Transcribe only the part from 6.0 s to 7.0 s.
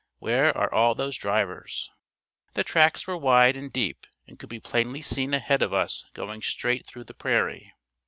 going straight